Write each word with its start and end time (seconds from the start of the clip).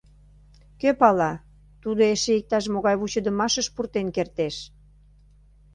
Кӧ 0.79 0.89
пала, 0.99 1.31
тудо 1.81 2.01
эше 2.13 2.31
иктаж-могай 2.39 2.95
вучыдымашыш 2.99 3.67
пуртен 3.75 4.07
кертеш... 4.15 4.55